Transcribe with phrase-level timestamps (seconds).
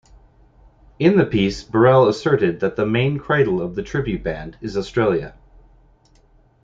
[0.97, 5.35] In the piece, Barrell asserted that the main cradle of the tribute band...is Australia.